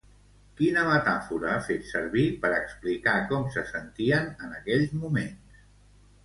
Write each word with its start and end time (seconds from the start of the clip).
Quina 0.59 0.83
metàfora 0.85 1.51
ha 1.55 1.59
fet 1.67 1.85
servir 1.89 2.23
per 2.45 2.51
explicar 2.61 3.13
com 3.33 3.45
se 3.57 3.65
sentien 3.73 4.27
en 4.47 4.57
aquells 4.63 4.97
moments? 5.05 5.63